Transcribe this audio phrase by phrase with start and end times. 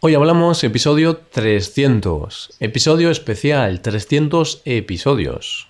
[0.00, 5.68] Hoy hablamos episodio 300, episodio especial, 300 episodios.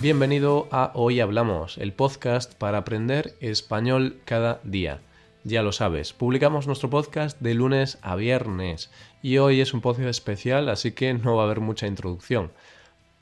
[0.00, 5.00] Bienvenido a Hoy Hablamos, el podcast para aprender español cada día.
[5.42, 8.92] Ya lo sabes, publicamos nuestro podcast de lunes a viernes
[9.22, 12.52] y hoy es un podcast especial, así que no va a haber mucha introducción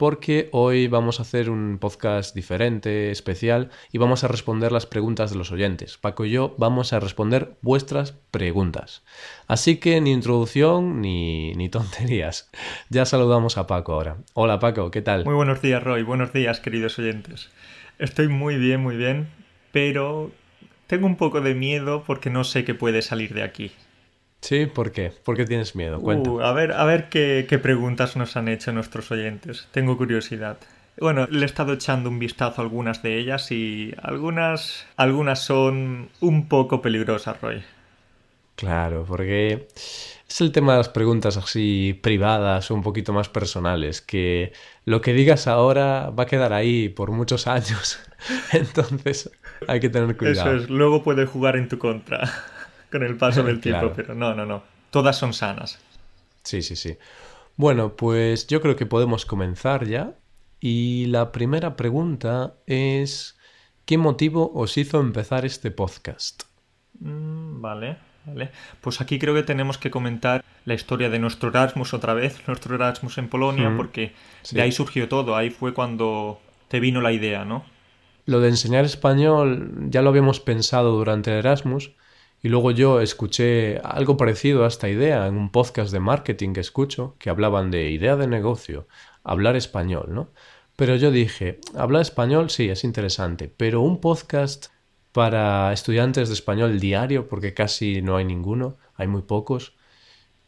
[0.01, 5.31] porque hoy vamos a hacer un podcast diferente, especial, y vamos a responder las preguntas
[5.31, 5.99] de los oyentes.
[5.99, 9.05] Paco y yo vamos a responder vuestras preguntas.
[9.47, 12.51] Así que ni introducción ni, ni tonterías.
[12.89, 14.17] Ya saludamos a Paco ahora.
[14.33, 15.27] Hola Paco, ¿qué tal?
[15.27, 17.51] Muy buenos días Roy, buenos días queridos oyentes.
[17.99, 19.29] Estoy muy bien, muy bien,
[19.71, 20.31] pero
[20.87, 23.71] tengo un poco de miedo porque no sé qué puede salir de aquí.
[24.51, 25.13] Sí, ¿por qué?
[25.23, 26.01] ¿Por qué tienes miedo?
[26.01, 26.29] Cuenta.
[26.29, 29.69] Uh, a ver, a ver qué, preguntas nos han hecho nuestros oyentes.
[29.71, 30.59] Tengo curiosidad.
[30.99, 36.09] Bueno, le he estado echando un vistazo a algunas de ellas y algunas, algunas son
[36.19, 37.63] un poco peligrosas, Roy.
[38.57, 39.69] Claro, porque
[40.29, 44.53] es el tema de las preguntas así privadas un poquito más personales, que
[44.85, 48.01] lo que digas ahora va a quedar ahí por muchos años.
[48.53, 49.31] Entonces
[49.69, 50.57] hay que tener cuidado.
[50.57, 52.29] Eso es, luego puede jugar en tu contra
[52.91, 54.63] con el paso del tiempo, pero no, no, no.
[54.91, 55.79] Todas son sanas.
[56.43, 56.97] Sí, sí, sí.
[57.57, 60.15] Bueno, pues yo creo que podemos comenzar ya.
[60.61, 63.39] Y la primera pregunta es,
[63.87, 66.43] ¿qué motivo os hizo empezar este podcast?
[66.99, 67.97] Mm, vale,
[68.27, 68.51] vale.
[68.81, 72.75] Pues aquí creo que tenemos que comentar la historia de nuestro Erasmus otra vez, nuestro
[72.75, 74.13] Erasmus en Polonia, porque
[74.51, 77.65] de ahí surgió todo, ahí fue cuando te vino la idea, ¿no?
[78.27, 81.93] Lo de enseñar español ya lo habíamos pensado durante el Erasmus,
[82.43, 86.61] y luego yo escuché algo parecido a esta idea en un podcast de marketing que
[86.61, 88.89] escucho, que hablaban de idea de negocio,
[89.25, 90.31] hablar español, ¿no?
[90.77, 94.69] Pero yo dije, hablar español sí, es interesante, pero un podcast
[95.13, 99.75] para estudiantes de español diario, porque casi no hay ninguno, hay muy pocos.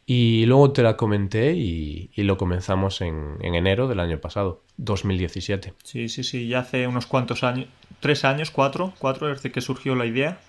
[0.05, 5.73] Y luego te la comenté y, lo comenzamos en, en, enero del año pasado, 2017.
[5.83, 7.67] Sí, sí, sí, ya hace unos cuantos años,
[7.99, 10.39] tres años, cuatro, cuatro desde que surgió la idea.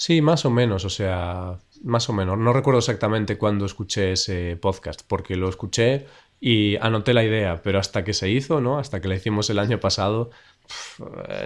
[0.00, 2.38] Sí, más o menos, o sea, más o menos.
[2.38, 6.06] No recuerdo exactamente cuándo escuché ese podcast, porque lo escuché
[6.40, 8.78] y anoté la idea, pero hasta que se hizo, ¿no?
[8.78, 10.30] Hasta que la hicimos el año pasado,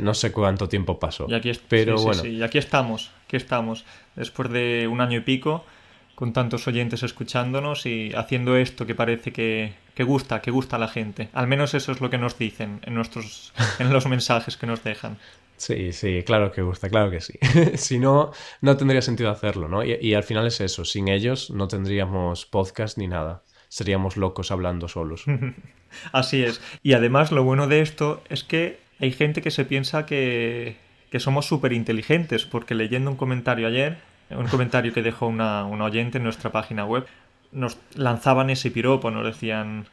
[0.00, 1.26] no sé cuánto tiempo pasó.
[1.28, 2.24] Y aquí, pero bueno.
[2.24, 5.64] y aquí estamos, aquí estamos, después de un año y pico,
[6.14, 10.78] con tantos oyentes escuchándonos y haciendo esto que parece que, que gusta, que gusta a
[10.78, 11.28] la gente.
[11.32, 14.84] Al menos eso es lo que nos dicen en, nuestros, en los mensajes que nos
[14.84, 15.18] dejan.
[15.56, 17.34] Sí, sí, claro que gusta, claro que sí.
[17.76, 19.84] si no, no tendría sentido hacerlo, ¿no?
[19.84, 23.42] Y, al final es eso, sin ellos no tendríamos podcast ni nada.
[23.68, 25.24] Seríamos locos hablando solos.
[26.12, 26.60] Así es.
[26.82, 30.76] Y además lo bueno de esto es que hay gente que se piensa que,
[31.10, 33.98] que somos súper inteligentes, porque leyendo un comentario ayer,
[34.30, 37.06] un comentario que dejó una, una oyente en nuestra página web,
[37.52, 39.86] nos lanzaban ese piropo, nos decían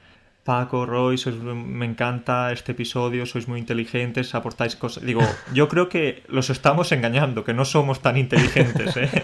[0.43, 5.03] Paco, Roy, me encanta este episodio, sois muy inteligentes, aportáis cosas.
[5.03, 5.21] Digo,
[5.53, 9.09] yo creo que los estamos engañando, que no somos tan inteligentes, ¿eh?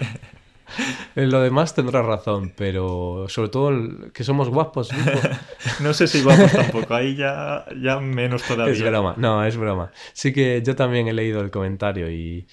[1.15, 4.89] En lo demás tendrás razón, pero sobre todo que somos guapos.
[5.79, 8.73] no sé si guapos tampoco, ahí ya, ya menos todavía.
[8.73, 9.91] Es broma, no, es broma.
[10.13, 12.47] Sí que yo también he leído el comentario y,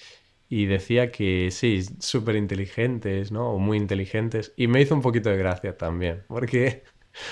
[0.49, 3.51] y decía que sí, súper inteligentes, ¿no?
[3.51, 4.53] O muy inteligentes.
[4.55, 6.83] Y me hizo un poquito de gracia también, porque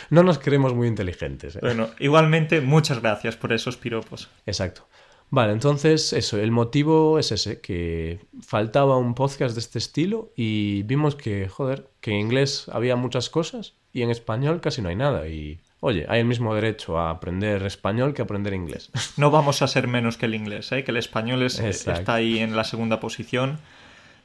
[0.09, 1.55] no nos creemos muy inteligentes.
[1.55, 1.59] ¿eh?
[1.61, 4.29] Bueno, igualmente, muchas gracias por esos piropos.
[4.45, 4.87] Exacto.
[5.29, 10.83] Vale, entonces eso, el motivo es ese, que faltaba un podcast de este estilo y
[10.83, 14.95] vimos que, joder, que en inglés había muchas cosas y en español casi no hay
[14.95, 15.27] nada.
[15.27, 18.91] Y, oye, hay el mismo derecho a aprender español que a aprender inglés.
[19.17, 20.83] No vamos a ser menos que el inglés, ¿eh?
[20.83, 23.57] que el español está ahí en la segunda posición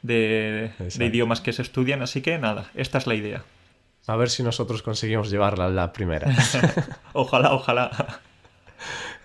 [0.03, 3.45] de idiomas que se estudian, así que nada, esta es la idea.
[4.09, 6.35] A ver si nosotros conseguimos llevarla a la primera.
[7.13, 7.91] ojalá, ojalá.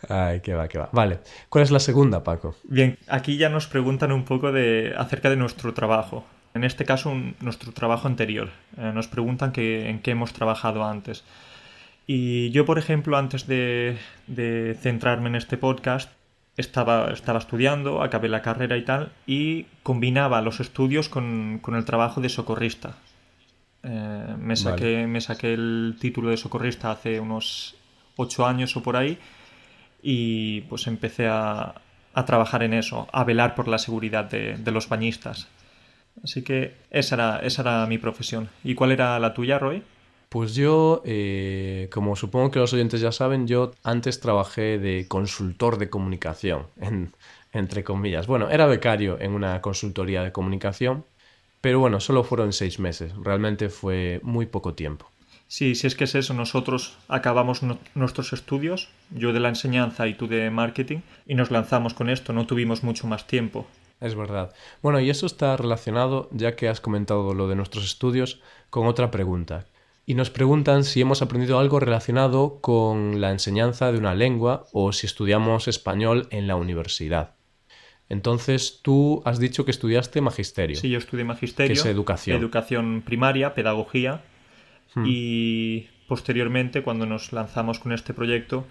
[0.09, 0.89] Ay, qué va, qué va.
[0.91, 1.21] Vale.
[1.47, 2.57] ¿Cuál es la segunda, Paco?
[2.65, 6.25] Bien, aquí ya nos preguntan un poco de, acerca de nuestro trabajo.
[6.53, 8.49] En este caso, nuestro trabajo anterior.
[8.77, 11.23] Eh, nos preguntan que, en qué hemos trabajado antes.
[12.05, 13.97] Y yo, por ejemplo, antes de,
[14.81, 16.11] centrarme en este podcast,
[16.57, 22.19] estaba, estaba, estudiando, acabé la carrera y tal, y combinaba los estudios con el trabajo
[22.19, 22.97] de socorrista.
[23.83, 27.75] Eh, me, saqué, me saqué el título de socorrista hace unos
[28.15, 29.17] ocho años o por ahí
[30.01, 31.75] y pues empecé a,
[32.25, 35.47] trabajar en eso, a velar por la seguridad de, los bañistas.
[36.23, 38.49] Así que esa era, esa era mi profesión.
[38.63, 39.81] ¿Y cuál era la tuya, Roy?
[40.29, 45.77] Pues yo, eh, como supongo que los oyentes ya saben, yo antes trabajé de consultor
[45.77, 46.67] de comunicación,
[47.51, 48.27] entre comillas.
[48.27, 51.05] Bueno, era becario en una consultoría de comunicación,
[51.63, 53.13] pero bueno, solo fueron seis meses.
[53.23, 55.09] Realmente fue muy poco tiempo.
[55.47, 57.61] Sí, si es que es eso, nosotros acabamos
[57.95, 62.33] nuestros estudios, yo de la enseñanza y tú de marketing, y nos lanzamos con esto,
[62.33, 63.65] no tuvimos mucho más tiempo.
[64.01, 64.53] Es verdad.
[64.81, 69.09] Bueno, y eso está relacionado, ya que has comentado lo de nuestros estudios, con otra
[69.09, 69.65] pregunta,
[70.05, 74.91] y nos preguntan si hemos aprendido algo relacionado con la enseñanza de una lengua o
[74.91, 77.35] si estudiamos español en la universidad.
[78.09, 80.75] Entonces, tú has dicho que estudiaste magisterio.
[80.75, 81.73] Sí, yo estudié magisterio.
[81.73, 82.37] Que es educación.
[82.37, 84.21] Educación primaria, pedagogía.
[84.93, 85.05] Hmm.
[85.07, 88.65] Y posteriormente, cuando nos lanzamos con este proyecto,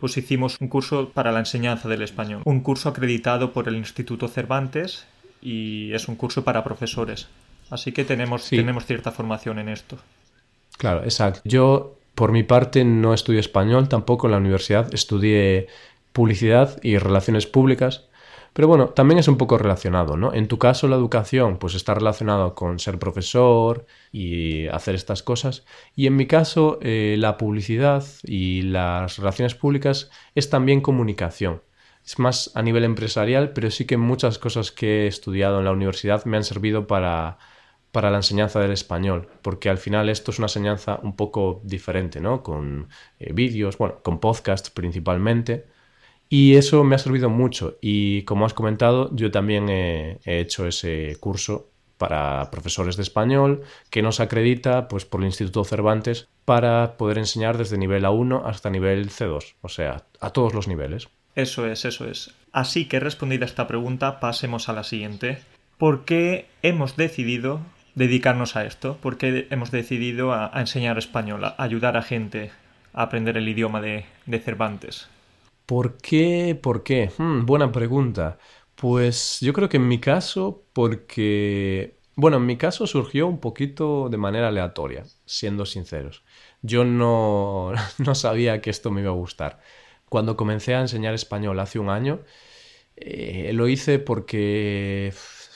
[0.00, 2.42] pues hicimos un curso para la enseñanza del español.
[2.44, 5.06] Un curso acreditado por el Instituto Cervantes
[5.40, 7.28] y es un curso para profesores.
[7.70, 9.98] Así que tenemos, tenemos cierta formación en esto.
[10.78, 11.40] Claro, exacto.
[11.44, 14.92] Yo, por mi parte, no estudié español tampoco en la universidad.
[14.94, 15.66] Estudié
[16.12, 18.04] publicidad y relaciones públicas.
[18.52, 20.32] Pero bueno, también es un poco relacionado, ¿no?
[20.34, 25.64] En tu caso, la educación, pues está relacionado con ser profesor y hacer estas cosas.
[25.94, 31.62] Y en mi caso, eh, la publicidad y las relaciones públicas es también comunicación.
[32.04, 35.72] Es más a nivel empresarial, pero sí que muchas cosas que he estudiado en la
[35.72, 37.38] universidad me han servido para
[37.92, 42.20] para la enseñanza del español, porque al final esto es una enseñanza un poco diferente,
[42.20, 42.42] ¿no?
[42.42, 45.66] Con eh, vídeos, bueno, con podcasts principalmente.
[46.28, 47.78] Y eso me ha servido mucho.
[47.80, 54.02] Y como has comentado, yo también he, hecho ese curso para profesores de español que
[54.02, 59.10] nos acredita pues, por el Instituto Cervantes para poder enseñar desde nivel A1 hasta nivel
[59.10, 61.08] C2, o sea, a todos los niveles.
[61.34, 62.34] Eso es, eso es.
[62.52, 65.38] Así que respondida esta pregunta, pasemos a la siguiente.
[65.76, 67.60] ¿Por qué hemos decidido
[67.94, 68.98] dedicarnos a esto?
[69.00, 72.50] porque hemos decidido a, enseñar español, a ayudar a gente
[72.92, 74.04] a aprender el idioma de,
[74.44, 75.08] Cervantes?
[75.68, 76.58] ¿Por qué?
[76.60, 77.10] ¿Por qué?
[77.18, 78.38] Hmm, buena pregunta.
[78.74, 81.98] Pues yo creo que en mi caso, porque...
[82.16, 86.24] Bueno, en mi caso surgió un poquito de manera aleatoria, siendo sinceros.
[86.62, 89.60] Yo no, no sabía que esto me iba a gustar.
[90.08, 92.22] Cuando comencé a enseñar español hace un año,
[92.96, 95.12] eh, lo hice porque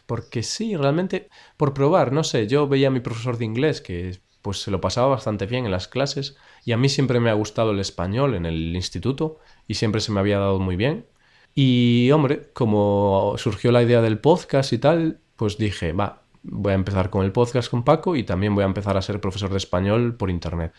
[0.06, 4.20] porque sí, realmente por probar, no sé, yo veía a mi profesor de inglés que
[4.42, 7.34] pues se lo pasaba bastante bien en las clases y a mí siempre me ha
[7.34, 11.06] gustado el español en el instituto y siempre se me había dado muy bien.
[11.54, 16.76] Y hombre, como surgió la idea del podcast y tal, pues dije, va, voy a
[16.76, 19.58] empezar con el podcast con Paco y también voy a empezar a ser profesor de
[19.58, 20.72] español por internet.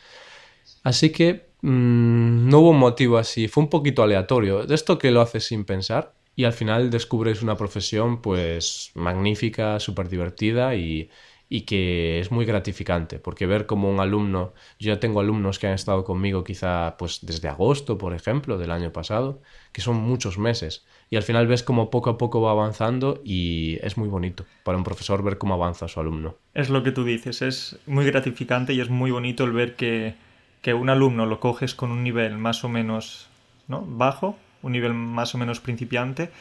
[0.84, 4.66] Así que mm, no hubo un motivo así, fue un poquito aleatorio.
[4.66, 9.80] De esto que lo haces sin pensar, y al final descubres una profesión pues magnífica,
[9.80, 11.10] súper divertida y,
[11.56, 15.74] y, que es muy gratificante, porque ver como un alumno, yo tengo alumnos que han
[15.74, 19.40] estado conmigo quizá pues desde agosto, por ejemplo, del año pasado,
[19.72, 23.78] que son muchos meses, y al final ves como poco a poco va avanzando y
[23.84, 26.38] es muy bonito para un profesor ver cómo avanza su alumno.
[26.56, 30.16] Es lo que tú dices, es muy gratificante y es muy bonito el ver que,
[30.64, 33.30] que un alumno lo coges con un nivel más o menos
[33.68, 33.86] ¿no?
[33.88, 36.32] bajo un nivel más o menos principiante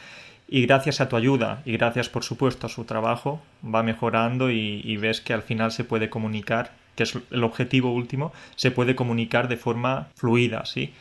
[0.53, 4.97] y gracias a tu ayuda y gracias por supuesto a su trabajo va mejorando y,
[4.97, 9.47] ves que al final se puede comunicar, que es el objetivo último, se puede comunicar
[9.47, 10.93] de forma fluida, ¿sí?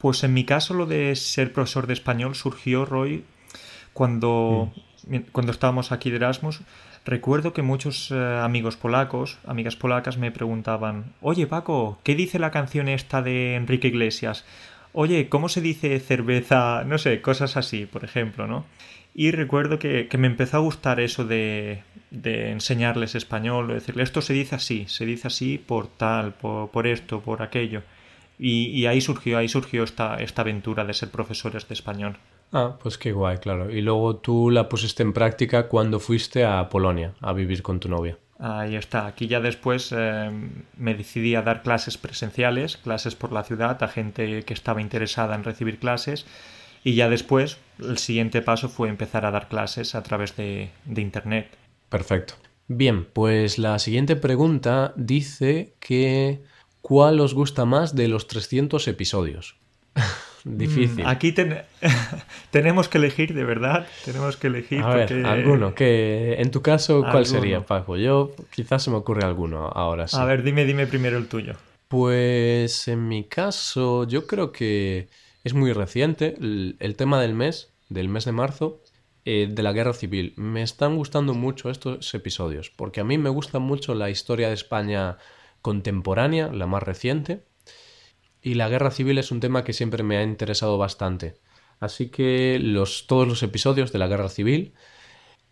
[0.00, 3.22] Pues en mi caso lo de ser profesor de español surgió, Roy,
[3.92, 4.72] cuando,
[5.06, 5.16] mm.
[5.30, 6.62] cuando estábamos aquí de Erasmus.
[7.04, 12.50] Recuerdo que muchos eh, amigos polacos, amigas polacas me preguntaban, oye Paco, ¿qué dice la
[12.50, 14.44] canción esta de Enrique Iglesias?
[14.92, 16.84] Oye, ¿cómo se dice cerveza?
[16.84, 18.64] No sé, cosas así, por ejemplo, ¿no?
[19.14, 24.32] Y recuerdo que, me empezó a gustar eso de, de enseñarles español, decirle, esto se
[24.32, 27.82] dice así, se dice así por tal, por, esto, por aquello.
[28.38, 32.16] Y, ahí surgió, ahí surgió esta, esta aventura de ser profesores de español.
[32.52, 33.70] Ah, pues qué guay, claro.
[33.70, 37.88] Y luego tú la pusiste en práctica cuando fuiste a Polonia a vivir con tu
[37.88, 38.16] novia.
[38.40, 39.06] Ahí está.
[39.06, 40.30] Aquí ya después eh,
[40.76, 45.34] me decidí a dar clases presenciales, clases por la ciudad, a gente que estaba interesada
[45.34, 46.24] en recibir clases.
[46.82, 51.02] Y ya después, el siguiente paso fue empezar a dar clases a través de, de
[51.02, 51.48] Internet.
[51.90, 52.34] Perfecto.
[52.66, 56.40] Bien, pues la siguiente pregunta dice que
[56.80, 59.56] ¿cuál os gusta más de los 300 episodios?
[60.44, 61.04] Difícil.
[61.04, 61.34] Mm, aquí
[62.50, 63.86] tenemos que elegir, de verdad.
[64.04, 64.82] Tenemos que elegir.
[64.82, 65.74] A ver, alguno.
[65.74, 67.96] Que, en tu caso, ¿cuál sería, Paco?
[67.96, 70.16] Yo quizás se me ocurre alguno ahora sí.
[70.18, 71.54] A ver, dime, dime primero el tuyo.
[71.88, 75.08] Pues en mi caso, yo creo que
[75.42, 78.80] es muy reciente el, tema del mes, del mes de marzo,
[79.24, 80.32] eh, de la guerra civil.
[80.36, 84.54] Me están gustando mucho estos episodios, porque a mí me gusta mucho la historia de
[84.54, 85.18] España
[85.62, 87.42] contemporánea, la más reciente.
[88.42, 91.36] Y la guerra civil es un tema que siempre me ha interesado bastante.
[91.78, 94.74] Así que los, todos los episodios de la guerra civil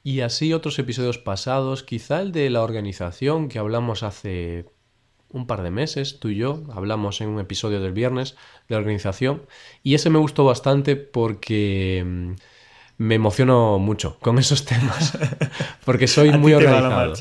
[0.02, 4.66] y así otros episodios pasados, quizá el de la organización que hablamos hace
[5.30, 8.37] un par de meses, tú y yo, hablamos en un episodio del viernes
[8.68, 9.42] de la organización
[9.83, 12.33] y ese me gustó bastante porque mm,
[12.99, 15.16] me emociono mucho con esos temas,
[15.85, 17.14] porque soy muy organizado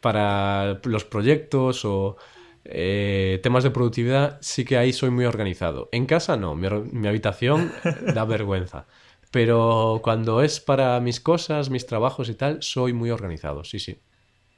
[0.00, 2.16] para los proyectos o
[2.64, 5.88] eh, temas de productividad, sí que ahí soy muy organizado.
[5.92, 7.72] En casa no, mi habitación
[8.14, 8.86] da vergüenza.
[9.30, 13.98] Pero cuando es para mis cosas, mis trabajos y tal, soy muy organizado, sí, sí.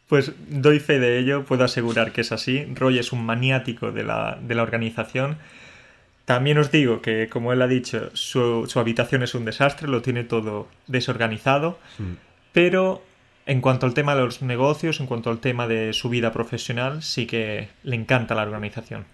[0.09, 2.65] Pues doy fe de ello, puedo asegurar que es así.
[2.75, 5.39] Roy es un maniático de la, de la organización.
[6.27, 10.25] También os digo que, como él ha dicho, su, habitación es un desastre, lo tiene
[10.25, 11.79] todo desorganizado.
[11.99, 12.13] Mm.
[12.53, 13.03] Pero
[13.47, 17.03] en cuanto al tema de los negocios, en cuanto al tema de su vida profesional,
[17.03, 19.05] sí que le encanta la organización.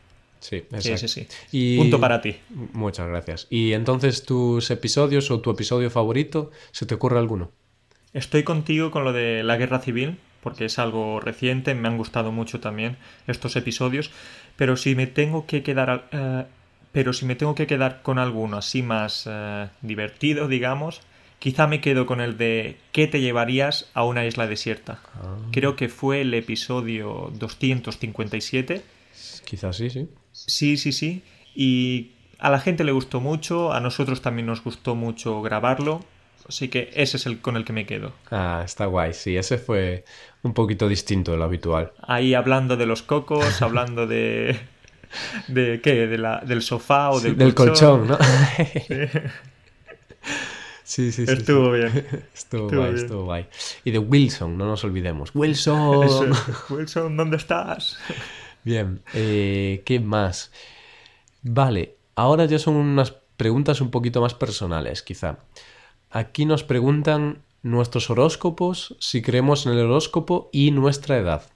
[0.41, 1.07] Sí, exacto.
[1.07, 2.37] sí, sí, Punto para ti.
[2.73, 3.47] Muchas gracias.
[3.49, 7.53] ¿Y entonces tus episodios o tu episodio favorito, se te ocurre alguno?
[8.13, 12.33] Estoy contigo con lo de la guerra civil porque es algo reciente, me han gustado
[12.33, 12.97] mucho también
[13.29, 14.11] estos episodios,
[14.57, 16.45] pero si me tengo que quedar eh,
[16.93, 21.01] pero si me tengo que quedar con alguno así más eh, divertido, digamos,
[21.43, 25.01] quizá me quedo con el de ¿qué te llevarías a una isla desierta?
[25.17, 25.39] Ah.
[25.51, 28.81] Creo que fue el episodio 257.
[29.45, 30.09] Quizás sí, sí.
[30.31, 31.25] Sí, sí, sí.
[31.57, 36.05] Y a la gente le gustó mucho, a nosotros también nos gustó mucho grabarlo.
[36.49, 38.13] Así que ese es el con el que me quedo.
[38.31, 39.13] Ah, está guay.
[39.13, 40.05] Sí, ese fue
[40.45, 41.91] un poquito distinto de lo habitual.
[42.03, 44.61] Ahí hablando de los cocos, hablando de...
[45.49, 46.07] ¿De qué?
[46.07, 48.07] ¿De la, ¿Del sofá o del, del colchón?
[48.07, 48.19] ¿no?
[48.87, 48.95] sí.
[50.93, 52.07] Sí, sí, Estuvo bien.
[52.35, 53.47] Estuvo, guay, estuvo guay.
[53.83, 55.31] Y de Wilson, no nos olvidemos.
[55.33, 56.33] Wilson.
[56.69, 57.97] Wilson, ¿dónde estás?
[58.63, 60.53] Bien, eh, ¿qué más?
[61.41, 65.39] Vale, ahora ya son unas preguntas un poquito más personales, quizá.
[66.11, 71.51] Aquí nos preguntan nuestros horóscopos, si creemos en el horóscopo y nuestra edad.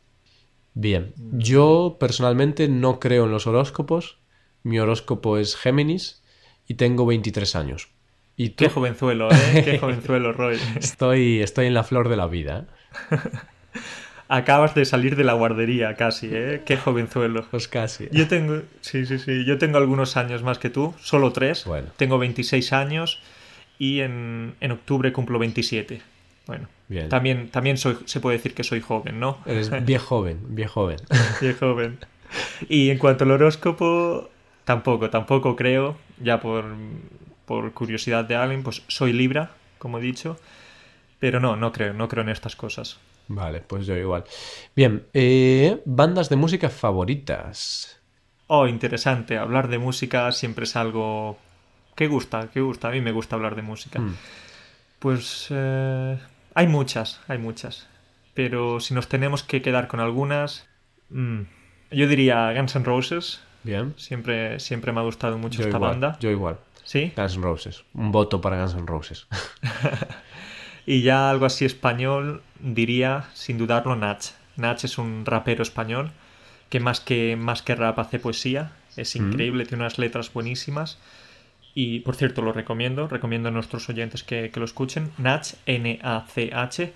[0.73, 4.17] Bien, yo personalmente no creo en los horóscopos.
[4.63, 6.23] Mi horóscopo es Géminis
[6.67, 7.96] y tengo 23 años.
[8.37, 9.63] ¿Y Qué jovenzuelo, ¿eh?
[9.65, 10.59] Qué jovenzuelo, Roy.
[10.79, 12.67] Estoy, estoy en la flor de la vida.
[14.29, 16.63] Acabas de salir de la guardería casi, ¿eh?
[16.67, 17.47] Qué jovenzuelo.
[17.51, 18.09] Pues casi.
[18.11, 19.45] Yo tengo, sí, sí, sí.
[19.45, 21.65] Yo tengo algunos años más que tú, solo tres.
[21.65, 21.89] Bueno.
[21.97, 23.21] Tengo 26 años
[23.79, 26.03] y en, octubre cumplo 27.
[26.47, 27.09] Bueno, Bien.
[27.09, 29.39] también, también soy, se puede decir que soy joven, ¿no?
[29.47, 30.99] Eres bien joven, bien joven.
[31.41, 31.99] bien joven.
[32.69, 34.29] Y en cuanto al horóscopo,
[34.65, 36.65] tampoco, tampoco creo, ya por,
[37.47, 40.39] por curiosidad de alguien, pues soy Libra, como he dicho,
[41.19, 42.99] pero no, no creo, no creo en estas cosas.
[43.29, 44.25] Vale, pues yo igual.
[44.75, 48.01] Bien, eh, bandas de música favoritas.
[48.49, 49.39] Oh, interesante.
[49.39, 51.39] Hablar de música siempre es algo
[51.97, 52.51] ¿Qué gusta?
[52.53, 52.89] ¿Qué gusta?
[52.89, 53.99] A mí me gusta hablar de música.
[53.99, 54.15] Hmm.
[54.99, 56.19] Pues eh,
[56.55, 57.89] hay muchas, hay muchas.
[58.35, 60.69] Pero si nos tenemos que quedar con algunas,
[61.09, 61.41] mm,
[61.91, 63.41] yo diría Guns N' Roses.
[63.63, 63.95] Bien.
[63.97, 66.19] Siempre, siempre me ha gustado mucho esta banda.
[66.21, 66.59] Yo igual.
[66.87, 67.13] ¿Sí?
[67.17, 67.85] Guns N' Roses.
[67.95, 69.27] Un voto para Guns N' Roses.
[70.87, 74.25] y ya algo así español, diría, sin dudarlo, Nach.
[74.57, 76.13] Nach es un rapero español
[76.71, 78.73] que más que, más que rap hace poesía.
[78.97, 79.27] Es hmm.
[79.27, 80.99] increíble, tiene unas letras buenísimas.
[81.75, 85.11] Y por cierto, lo recomiendo, recomiendo a nuestros oyentes que, lo escuchen.
[85.19, 86.93] Natch, N-A-C-H.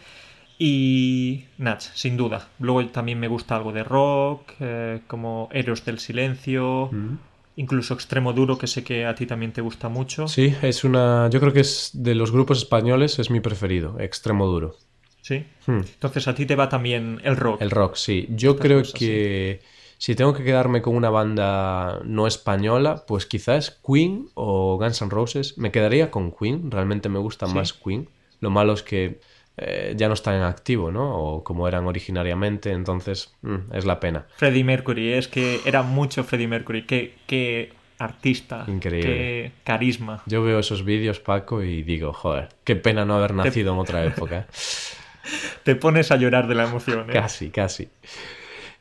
[0.58, 2.48] Y Natch, sin duda.
[2.60, 6.90] Luego también me gusta algo de rock, eh, como Héroes del Silencio.
[6.92, 7.18] Mm.
[7.60, 10.26] Incluso Extremo Duro, que sé que a ti también te gusta mucho.
[10.28, 11.28] Sí, es una.
[11.28, 14.76] Yo creo que es de los grupos españoles, es mi preferido, Extremo Duro.
[15.20, 15.44] Sí.
[15.66, 15.80] Hmm.
[15.80, 17.60] Entonces a ti te va también el rock.
[17.60, 18.26] El rock, sí.
[18.30, 19.60] Yo creo que.
[19.98, 25.10] Si tengo que quedarme con una banda no española, pues quizás Queen o Guns N'
[25.10, 25.58] Roses.
[25.58, 28.08] Me quedaría con Queen, realmente me gusta más Queen.
[28.40, 29.20] Lo malo es que
[29.56, 31.16] eh, ya no están en activo, ¿no?
[31.16, 34.26] O como eran originariamente, entonces mm, es la pena.
[34.36, 36.84] Freddie Mercury, es que era mucho Freddie Mercury.
[36.86, 39.10] Qué, artista, Increíble.
[39.10, 40.22] qué carisma.
[40.24, 44.02] Yo veo esos vídeos, Paco, y digo, joder, qué pena no haber nacido en otra
[44.04, 44.46] época.
[45.64, 47.10] Te pones a llorar de la emoción.
[47.10, 47.12] ¿eh?
[47.12, 47.90] Casi, casi.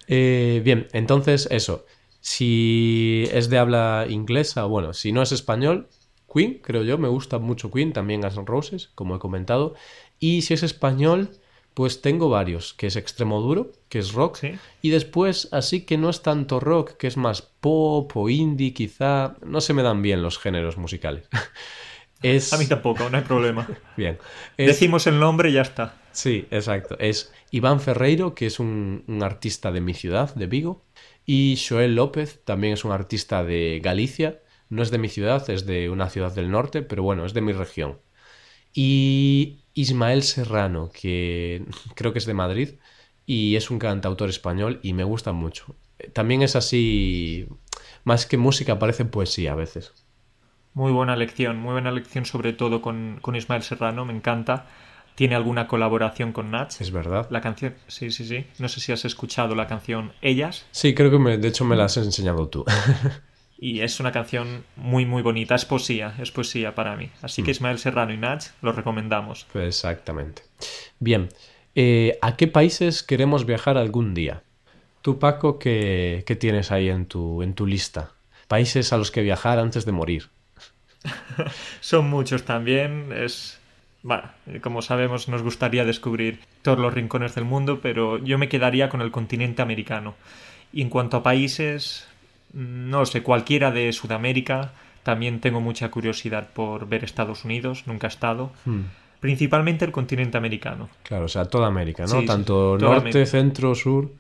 [0.08, 1.86] Eh, bien, entonces eso.
[2.22, 5.90] Si es de habla inglesa, bueno, si no es español,
[6.32, 9.76] Queen, creo yo, me gusta mucho Queen, también Guns N' Roses, como he comentado.
[10.20, 11.32] Y si es español,
[11.74, 14.40] pues tengo varios, que es extremo duro, que es rock,
[14.82, 19.38] y después, así que no es tanto rock, que es más pop o indie, quizá,
[19.46, 21.28] no se me dan bien los géneros musicales.
[22.52, 23.66] A mí tampoco, no hay problema.
[23.98, 24.18] bien.
[24.58, 25.96] Decimos el nombre y ya está.
[26.12, 26.98] Sí, exacto.
[27.00, 30.84] Es Iván Ferreiro, que es un, un artista de mi ciudad, de Vigo,
[31.26, 34.42] y Joel López, también es un artista de Galicia.
[34.68, 37.42] No es de mi ciudad, es de una ciudad del norte, pero bueno, es de
[37.42, 38.00] mi región.
[38.74, 41.64] Y Ismael Serrano, que
[41.96, 42.70] creo que es de Madrid
[43.26, 45.76] y es un cantautor español y me gusta mucho.
[46.14, 47.48] También es así,
[48.04, 49.94] más que música, parece poesía a veces.
[50.74, 54.68] Muy buena lección, muy buena lección sobre todo con, con Ismael Serrano, me encanta.
[55.16, 56.80] Tiene alguna colaboración con Nach.
[56.80, 57.28] Es verdad.
[57.30, 58.46] La canción, sí, sí, sí.
[58.58, 60.66] No sé si has escuchado la canción Ellas.
[60.72, 62.64] Sí, creo que me, de hecho me la has enseñado tú.
[63.62, 65.56] y es una canción muy, muy bonita.
[65.56, 67.10] Es poesía, es poesía para mí.
[67.22, 69.48] Así que Ismael Serrano y Nach lo recomendamos.
[69.54, 70.44] Exactamente.
[71.00, 71.30] Bien,
[71.75, 74.44] eh, ¿a qué países queremos viajar algún día?
[75.01, 78.12] Tú, Paco, ¿qué, qué tienes ahí en tu, en tu lista?
[78.48, 80.30] Países a los que viajar antes de morir.
[81.80, 83.12] Son muchos también.
[83.13, 83.60] Es.
[84.01, 84.30] Bueno,
[84.62, 89.01] como sabemos, nos gustaría descubrir todos los rincones del mundo, pero yo me quedaría con
[89.01, 90.16] el continente americano.
[90.72, 92.09] Y en cuanto a países,
[92.53, 94.74] no sé, cualquiera de Sudamérica.
[95.03, 98.51] También tengo mucha curiosidad por ver Estados Unidos, nunca he estado.
[98.65, 98.82] Hmm.
[99.20, 100.89] Principalmente el continente americano.
[101.03, 102.22] Claro, o sea, toda América, ¿no?
[102.22, 103.25] Sí, Tanto norte, América.
[103.25, 104.12] centro, sur.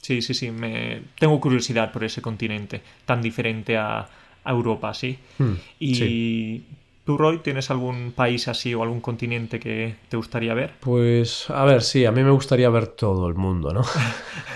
[0.00, 1.02] Sí, sí, sí, me...
[1.18, 4.06] tengo curiosidad por ese continente tan diferente a,
[4.44, 5.18] a Europa, sí.
[5.38, 6.66] Hmm, Y sí.
[7.04, 10.74] tú, Roy, ¿tienes algún país así o algún continente que te gustaría ver?
[10.80, 13.82] Pues, a ver, sí, a mí me gustaría ver todo el mundo, ¿no?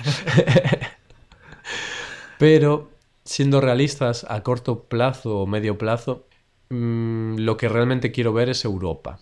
[2.38, 2.90] Pero,
[3.28, 6.26] siendo realistas, a corto plazo o medio plazo,
[6.70, 9.20] mm, lo que realmente quiero ver es Europa.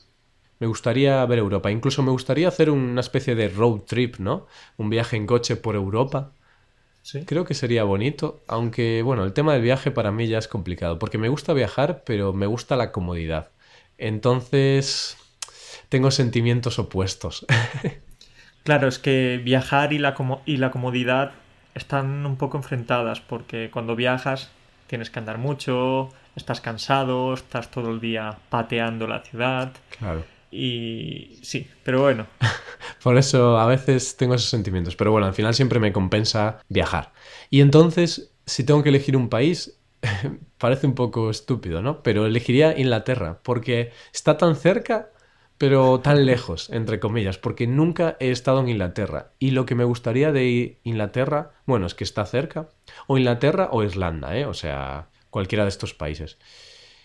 [0.60, 1.70] Me gustaría ver Europa.
[1.70, 4.46] Incluso me gustaría hacer una especie de road trip, ¿no?
[4.78, 6.32] Un viaje en coche por Europa.
[7.02, 7.24] Sí.
[7.26, 10.98] Creo que sería bonito, aunque bueno, el tema del viaje para mí ya es complicado,
[10.98, 13.50] porque me gusta viajar, pero me gusta la comodidad.
[13.98, 15.16] Entonces,
[15.90, 17.46] tengo sentimientos opuestos.
[18.64, 21.32] Claro, es que viajar y la, como- y la comodidad
[21.76, 24.50] están un poco enfrentadas, porque cuando viajas
[24.88, 29.72] tienes que andar mucho, estás cansado, estás todo el día pateando la ciudad.
[29.98, 30.24] Claro.
[30.50, 32.26] Y sí, pero bueno,
[33.02, 37.12] Por eso a veces tengo esos sentimientos, pero bueno, al final siempre me compensa viajar.
[37.50, 39.78] Y entonces, si tengo que elegir un país,
[40.58, 42.02] parece un poco estúpido, ¿no?
[42.02, 45.10] Pero elegiría Inglaterra, porque está tan cerca,
[45.58, 49.32] pero tan lejos, entre comillas, porque nunca he estado en Inglaterra.
[49.38, 52.68] Y lo que me gustaría de Inglaterra, bueno, es que está cerca,
[53.06, 54.44] o Inglaterra o Irlanda, ¿eh?
[54.44, 56.38] O sea, cualquiera de estos países.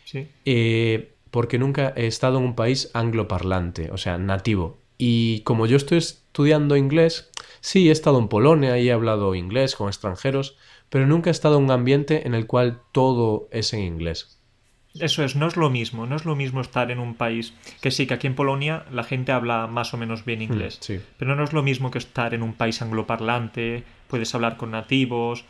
[0.05, 0.27] sí.
[0.45, 4.77] Eh, porque nunca he estado en un país angloparlante, o sea, nativo.
[4.97, 9.75] Y como yo estoy estudiando inglés, sí, he estado en Polonia y he hablado inglés
[9.75, 10.57] con extranjeros,
[10.89, 14.40] pero nunca he estado en un ambiente en el cual todo es en inglés.
[14.99, 17.91] Eso es, no es lo mismo, no es lo mismo estar en un país que
[17.91, 20.99] sí, que aquí en Polonia la gente habla más o menos bien inglés, sí.
[21.17, 25.45] pero no es lo mismo que estar en un país angloparlante, puedes hablar con nativos,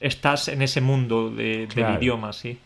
[0.00, 1.94] estás en ese mundo de, Claro.
[1.94, 2.58] del idioma, sí.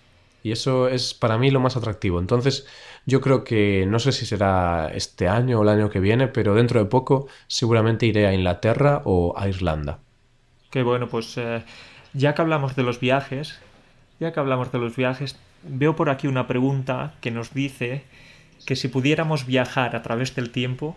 [0.42, 2.20] Y eso es para mí lo más atractivo.
[2.20, 2.66] Entonces,
[3.04, 6.54] yo creo que no sé si será este año o el año que viene, pero
[6.54, 9.98] dentro de poco seguramente iré a Inglaterra o a Irlanda.
[10.70, 11.64] Que bueno, pues eh,
[12.12, 13.58] ya que hablamos de los viajes,
[14.20, 18.04] ya que hablamos de los viajes, veo por aquí una pregunta que nos dice
[18.66, 20.96] que si pudiéramos viajar a través del tiempo,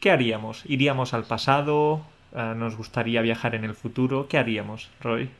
[0.00, 0.62] ¿qué haríamos?
[0.66, 2.02] ¿Iríamos al pasado?
[2.34, 4.28] Eh, ¿Nos gustaría viajar en el futuro?
[4.28, 5.30] ¿Qué haríamos, Roy?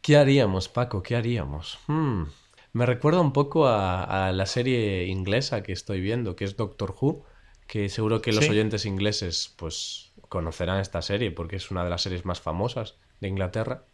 [0.00, 1.02] ¿Qué haríamos, Paco?
[1.02, 1.78] ¿Qué haríamos?
[1.86, 2.24] Hmm,
[2.72, 6.94] Me recuerda un poco a, a la serie inglesa que estoy viendo, que es Doctor
[7.00, 7.24] Who,
[7.66, 8.50] que seguro que los Sí.
[8.50, 13.28] oyentes ingleses pues conocerán esta serie porque es una de las series más famosas de
[13.28, 13.84] Inglaterra.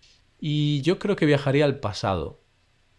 [0.41, 2.41] Y yo creo que viajaría al pasado,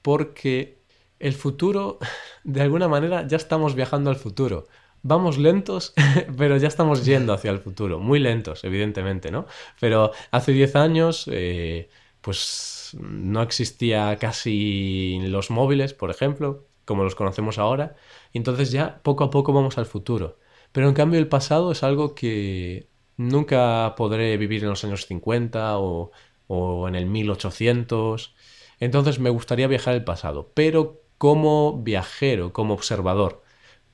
[0.02, 0.80] porque
[1.20, 2.00] el futuro,
[2.44, 4.68] de alguna manera, ya estamos viajando al futuro.
[5.02, 5.94] Vamos lentos,
[6.38, 8.00] pero ya estamos yendo hacia el futuro.
[8.00, 9.46] Muy lentos, evidentemente, ¿no?
[9.80, 11.90] Pero hace 10 años, eh,
[12.22, 17.96] pues no existía casi los móviles, por ejemplo, como los conocemos ahora.
[18.34, 20.40] Y entonces ya poco a poco vamos al futuro.
[20.72, 25.80] Pero en cambio el pasado es algo que nunca podré vivir en los años 50
[25.80, 26.12] o,
[26.48, 28.36] o en el 1800.
[28.80, 33.44] Entonces me gustaría viajar al pasado, pero como viajero, como observador,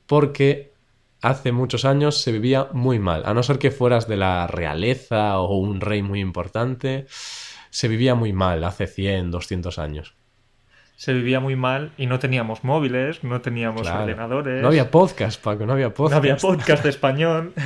[0.05, 0.73] porque
[1.21, 5.39] hace muchos años se vivía muy mal, a no ser que fueras de la realeza
[5.39, 7.07] o un rey muy importante,
[7.71, 10.15] se vivía muy mal hace 100, 200 años.
[10.97, 14.03] Se vivía muy mal y no teníamos móviles, no teníamos Claro.
[14.03, 14.61] ordenadores.
[14.61, 16.11] No había podcast, Paco, no había podcast.
[16.13, 17.53] No había podcast de español.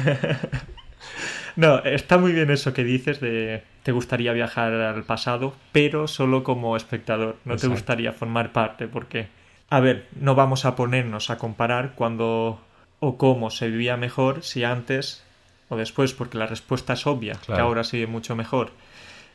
[1.55, 6.43] no, está muy bien eso que dices de te gustaría viajar al pasado, pero solo
[6.43, 7.38] como espectador.
[7.45, 9.27] No te gustaría formar parte porque,
[9.69, 12.62] a ver, no vamos a ponernos a comparar cuando
[12.99, 15.23] o cómo se vivía mejor si antes
[15.69, 18.71] o después, porque la respuesta es obvia, que ahora sí mucho mejor.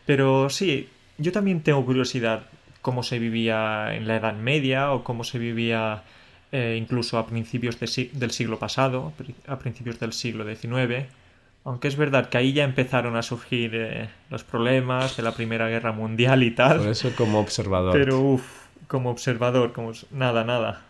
[0.05, 2.47] Pero sí, yo también tengo curiosidad
[2.83, 6.03] cómo se vivía en la Edad Media o cómo se vivía
[6.53, 9.13] eh, incluso a principios de del siglo pasado,
[9.47, 11.07] a principios del siglo XIX.
[11.65, 15.69] Aunque es verdad que ahí ya empezaron a surgir eh, los problemas de la Primera
[15.69, 16.79] Guerra Mundial y tal.
[16.79, 17.93] Por eso como observador.
[17.93, 18.45] Pero uff,
[18.87, 20.83] como observador, como nada, nada.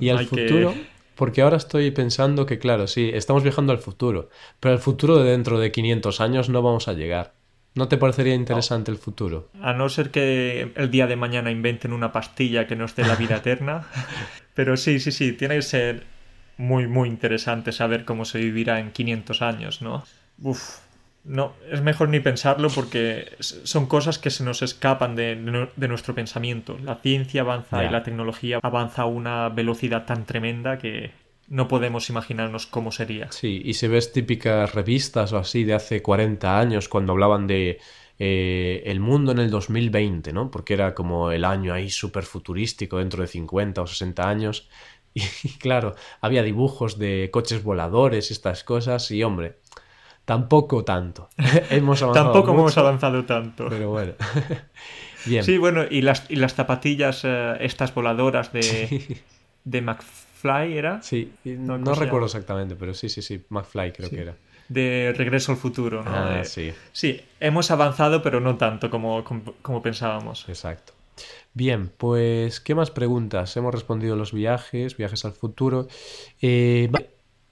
[0.00, 0.74] Y al Hay que- futuro,
[1.14, 5.30] porque ahora estoy pensando que, claro, sí, estamos viajando al futuro, pero al futuro de
[5.30, 7.34] dentro de 500 años no vamos a llegar.
[7.74, 9.50] ¿No te parecería interesante el futuro?
[9.60, 13.16] A no ser que el día de mañana inventen una pastilla que nos dé la
[13.16, 13.86] vida eterna.
[14.54, 16.04] Pero sí, sí, sí, tiene que ser
[16.56, 20.04] muy, muy interesante saber cómo se vivirá en 500 años, ¿no?
[20.42, 20.80] Uf,
[21.24, 25.68] no, es mejor ni pensarlo porque son cosas que se nos escapan de, de nu-
[25.74, 26.78] de nuestro pensamiento.
[26.82, 31.12] La ciencia avanza y la tecnología avanza a una velocidad tan tremenda que
[31.48, 33.32] no podemos imaginarnos cómo sería.
[33.32, 37.80] Sí, y si ves típicas revistas o así de hace 40 años cuando hablaban de
[38.18, 40.50] eh, el mundo en el 2020, ¿no?
[40.50, 44.68] Porque era como el año ahí súper futurístico dentro de 50 o 60 años.
[45.44, 49.58] Y claro, había dibujos de coches voladores estas cosas y hombre,
[50.24, 51.28] tampoco tanto.
[51.70, 53.68] hemos avanzado Tampoco hemos avanzado tanto.
[53.68, 54.14] Pero bueno.
[55.26, 55.42] Bien.
[55.42, 59.22] Sí, bueno, y las, y las zapatillas, eh, estas voladoras de,
[59.64, 61.02] de McFly, ¿era?
[61.02, 64.34] Sí, no, ¿cómo se recuerdo exactamente, pero sí, sí, sí, McFly creo que era.
[64.68, 66.10] De Regreso al Futuro, ¿no?
[66.10, 70.46] Ah, De- sí, Sí, hemos avanzado, pero no tanto como, como, como pensábamos.
[70.48, 70.93] exacto.
[71.54, 73.56] Bien, pues, ¿qué más preguntas?
[73.56, 75.86] Hemos respondido los viajes, viajes al futuro.
[76.42, 76.90] Eh,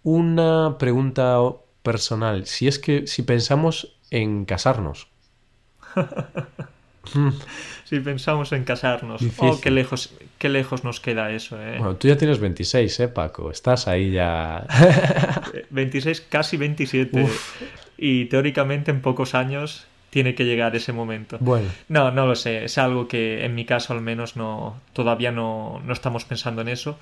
[0.02, 1.38] una pregunta
[1.84, 2.46] personal.
[2.46, 5.08] Si es que, si pensamos en casarnos.
[7.84, 9.50] Si pensamos en casarnos, Difícil.
[9.50, 11.76] oh, qué lejos, qué lejos nos queda eso, ¿eh?
[11.78, 13.50] Bueno, tú ya tienes 26, ¿eh, Paco?
[13.50, 14.66] Estás ahí ya.
[15.52, 17.22] Eh, 26, casi 27.
[17.24, 17.60] Uf.
[17.98, 21.38] Y teóricamente en pocos años tiene que llegar ese momento.
[21.40, 22.66] Bueno, No, no lo sé.
[22.66, 26.68] Es algo que en mi caso al menos no todavía no, no estamos pensando en
[26.68, 26.98] eso.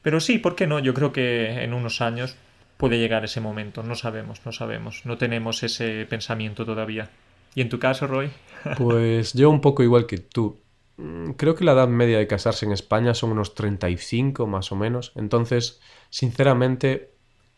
[0.00, 0.78] Pero sí, ¿por qué no?
[0.78, 2.36] Yo creo que en unos años
[2.76, 3.82] puede llegar ese momento.
[3.82, 5.04] No sabemos, no sabemos.
[5.06, 7.10] No tenemos ese pensamiento todavía.
[7.56, 8.30] ¿Y en tu caso, Roy?
[8.78, 10.60] Pues yo un poco igual que tú.
[10.98, 14.76] Mm, Creo que la edad media de casarse en España son unos 35 más o
[14.76, 15.10] menos.
[15.16, 17.09] Entonces, sinceramente,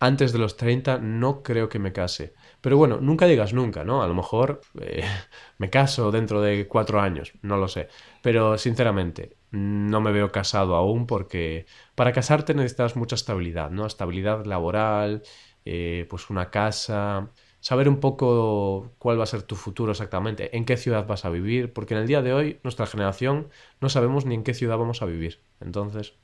[0.03, 2.35] antes de los 30 no creo que me case.
[2.61, 4.03] Pero bueno, nunca digas nunca, ¿no?
[4.03, 5.05] A lo mejor eh,
[5.59, 7.87] me caso dentro de cuatro años, no lo sé.
[8.21, 13.87] Pero sinceramente, no me veo casado aún porque para casarte necesitas mucha estabilidad, ¿no?
[13.87, 15.23] Estabilidad laboral,
[15.65, 20.65] eh, pues una casa, saber un poco cuál va a ser tu futuro exactamente, en
[20.65, 24.27] qué ciudad vas a vivir, porque en el día de hoy nuestra generación no sabemos
[24.27, 25.45] ni en qué ciudad vamos a vivir.
[25.61, 26.15] Entonces,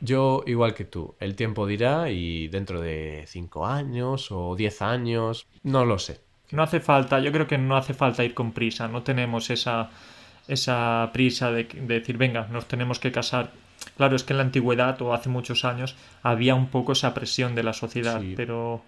[0.00, 5.46] yo igual que tú, el tiempo dirá y dentro de 5 años o 10 años,
[5.62, 6.20] no lo sé.
[6.50, 8.88] No hace falta, yo creo que no hace falta ir con prisa.
[8.88, 9.90] No tenemos esa,
[10.48, 13.52] esa prisa de, de decir, venga, nos tenemos que casar.
[13.96, 17.54] Claro, es que en la antigüedad o hace muchos años había un poco esa presión
[17.54, 18.34] de la sociedad, Sí.
[18.36, 18.82] pero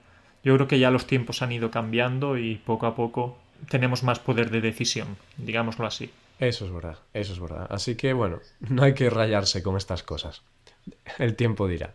[0.44, 4.18] yo creo que ya los tiempos han ido cambiando y poco a poco tenemos más
[4.18, 6.10] poder de decisión, digámoslo así.
[6.40, 7.68] Eso es verdad, eso es verdad.
[7.70, 10.42] Así que bueno, no hay que rayarse con estas cosas.
[11.18, 11.94] El tiempo dirá.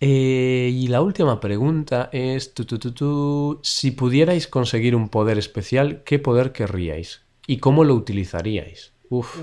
[0.00, 5.38] Eh, y la última pregunta es, tu, tu, tu, tu, si pudierais conseguir un poder
[5.38, 7.22] especial, ¿qué poder querríais?
[7.46, 8.92] ¿Y cómo lo utilizaríais?
[9.08, 9.38] Uf,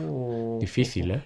[0.59, 1.23] difícil, ¿eh?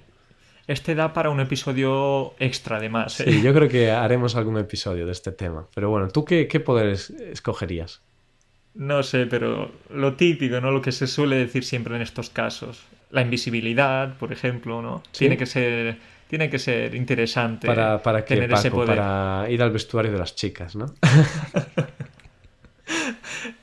[0.67, 3.19] Este da para un episodio extra además.
[3.19, 3.32] ¿eh?
[3.32, 5.67] Sí, yo creo que haremos algún episodio de este tema.
[5.75, 8.01] Pero bueno, ¿tú qué, qué poderes escogerías?
[8.73, 10.71] No sé, pero lo típico, ¿no?
[10.71, 12.82] Lo que se suele decir siempre en estos casos.
[13.12, 15.04] La invisibilidad, por ejemplo, ¿no?
[15.12, 15.19] Sí.
[15.19, 18.83] Tiene que ser, tiene que ser interesante ¿Para, para qué, tener ese Paco?
[18.83, 18.97] poder.
[18.97, 20.85] Para ir al vestuario de las chicas, ¿no?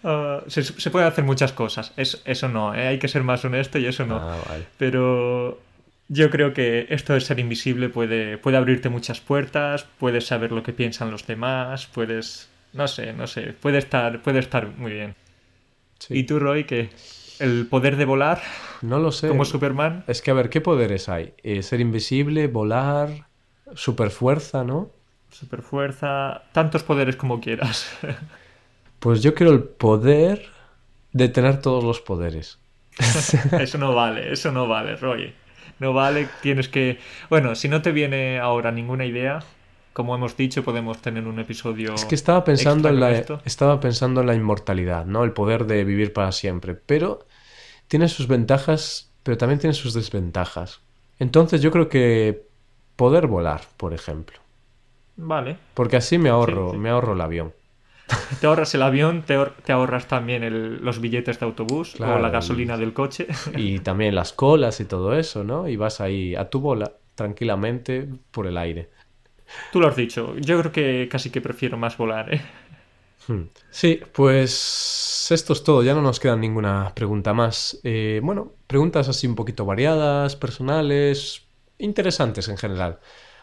[0.04, 1.92] Ah, se, se pueden hacer muchas cosas.
[1.96, 2.88] Es- eso no, ¿eh?
[2.88, 4.16] hay que ser más honesto y eso no.
[4.16, 4.64] Ah, vale.
[4.78, 5.60] Pero
[6.08, 10.62] yo creo que esto de ser invisible puede, puede abrirte muchas puertas, puedes saber lo
[10.62, 12.48] que piensan los demás, puedes...
[12.72, 15.14] No sé, no sé, puede estar, puede estar muy bien.
[15.98, 16.18] Sí.
[16.18, 16.88] ¿Y tú, Roy, que
[17.40, 18.42] el poder de volar
[18.80, 19.28] No lo sé.
[19.28, 20.04] como Superman?
[20.06, 21.34] Es que a ver, ¿qué poderes hay?
[21.42, 23.26] Eh, ser invisible, volar,
[23.74, 24.90] superfuerza, ¿no?
[25.30, 27.90] Superfuerza, tantos poderes como quieras.
[28.98, 30.46] Pues yo quiero el poder
[31.12, 32.60] de tener todos los poderes.
[33.60, 35.34] eso no vale, eso no vale, Roy.
[35.80, 37.00] No vale, tienes que...
[37.28, 39.40] Bueno, si no te viene ahora ninguna idea,
[39.92, 41.94] como hemos dicho, podemos tener un episodio...
[41.94, 43.40] Es que estaba pensando, en la, esto.
[43.44, 45.24] estaba pensando en la inmortalidad, ¿no?
[45.24, 46.74] El poder de vivir para siempre.
[46.74, 47.26] Pero
[47.88, 50.80] tiene sus ventajas, pero también tiene sus desventajas.
[51.18, 52.46] Entonces yo creo que
[52.96, 54.38] poder volar, por ejemplo.
[55.16, 55.58] Vale.
[55.74, 56.78] Porque así me ahorro, Sí, sí.
[56.78, 57.52] me ahorro el avión.
[58.40, 62.92] Te ahorras el avión, te, ahorras también los billetes de autobús o la gasolina del
[62.92, 63.26] coche.
[63.56, 65.68] Y también las colas y todo eso, ¿no?
[65.68, 68.90] Y vas ahí a tu bola tranquilamente por el aire.
[69.72, 72.42] Tú lo has dicho, yo creo que casi que prefiero más volar, ¿eh?
[73.28, 73.44] Hmm.
[73.70, 77.80] Sí, pues esto es todo, ya no nos queda ninguna pregunta más.
[77.84, 81.42] Eh, bueno, preguntas así un poquito variadas, personales,
[81.78, 82.98] interesantes en general.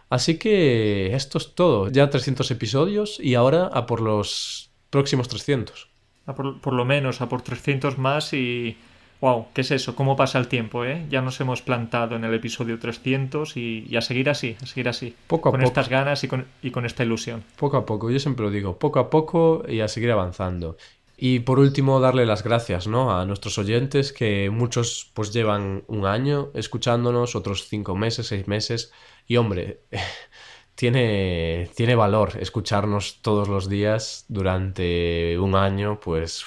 [0.10, 5.88] Así que esto es todo, ya 300 episodios y ahora a por los próximos 300.
[6.26, 8.78] A por, por lo menos, a por 300 más y
[9.22, 9.96] Wow, ¿qué es eso?
[9.96, 11.06] ¿Cómo pasa el tiempo, eh?
[11.10, 15.14] Ya nos hemos plantado en el episodio 300 y, a seguir así, a seguir así.
[15.28, 15.68] Poco a con poco.
[15.68, 17.44] estas ganas y con, y con esta ilusión.
[17.58, 20.78] Poco a poco, yo siempre lo digo, poco a poco y a seguir avanzando.
[21.18, 23.12] Y por último, darle las gracias, ¿no?
[23.12, 28.94] A nuestros oyentes que muchos pues llevan un año escuchándonos, otros cinco meses, seis meses.
[29.28, 29.82] Y hombre,
[30.76, 36.46] tiene, tiene valor escucharnos todos los días durante un año, pues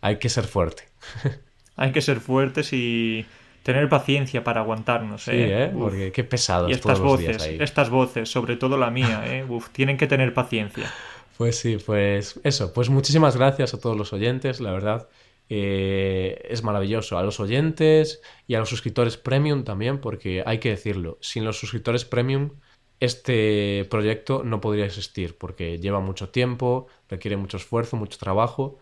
[0.00, 0.84] hay que ser fuerte.
[1.76, 3.26] hay que ser fuertes y
[3.62, 5.24] tener paciencia para aguantarnos.
[5.24, 5.64] Sí, ¿eh?
[5.64, 5.72] ¿eh?
[5.76, 9.44] Porque qué pesados y estas voces, estas voces, sobre todo la mía, ¿eh?
[9.48, 10.90] Uf, tienen que tener paciencia.
[11.36, 15.06] Pues sí, pues eso, pues muchísimas gracias a todos los oyentes, la verdad.
[15.50, 17.18] Eh, es maravilloso.
[17.18, 21.58] A los oyentes y a los suscriptores premium también, porque hay que decirlo, sin los
[21.60, 22.52] suscriptores premium
[23.00, 28.78] este proyecto no podría existir, porque lleva mucho tiempo, requiere mucho esfuerzo, mucho trabajo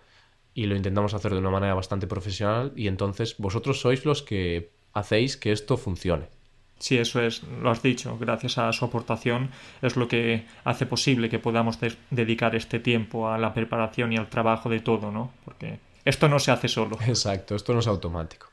[0.54, 4.70] y lo intentamos hacer de una manera bastante profesional y entonces vosotros sois los que
[4.92, 6.28] hacéis que esto funcione.
[6.78, 11.28] Sí, eso es, lo has dicho, gracias a su aportación es lo que hace posible
[11.28, 11.78] que podamos
[12.10, 15.32] dedicar este tiempo a la preparación y al trabajo de todo, ¿no?
[15.44, 16.98] Porque esto no se hace solo.
[17.06, 18.48] Exacto, esto no es automático.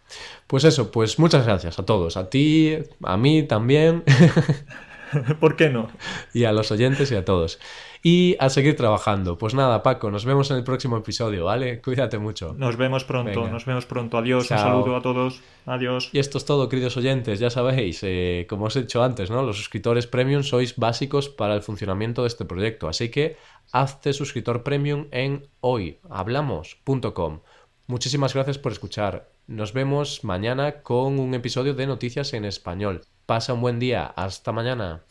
[0.48, 4.04] Pues eso, pues muchas gracias a todos, a ti, a mí también.
[5.40, 5.90] ¿Por qué no?
[6.34, 7.60] Y a los oyentes y a todos
[8.04, 9.38] y a seguir trabajando.
[9.38, 11.82] Pues nada, Paco, nos vemos en el próximo episodio, ¿vale?
[11.82, 12.56] Cuídate mucho.
[12.58, 14.18] Nos vemos pronto, nos vemos pronto.
[14.18, 15.42] Adiós, un saludo a todos.
[15.66, 16.10] Adiós.
[16.12, 17.40] Y esto es todo, queridos oyentes.
[17.40, 19.44] Ya sabéis, eh, como os he dicho antes, ¿no?
[19.44, 22.88] Los suscriptores premium sois básicos para el funcionamiento de este proyecto.
[22.88, 23.38] Así que
[23.72, 27.42] hazte suscriptor premium en hoyhablamos.com.
[27.88, 29.30] Muchísimas gracias por escuchar.
[29.48, 33.02] Nos vemos mañana con un episodio de Noticias en Español.
[33.26, 34.06] Pasa un buen día.
[34.06, 35.04] Hasta mañana.